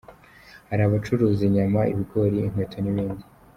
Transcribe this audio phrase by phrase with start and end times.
[0.69, 3.23] Hari abacuruza inyama, ibigori, inkweto n’ibindi.